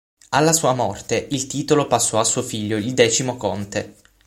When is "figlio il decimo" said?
2.41-3.37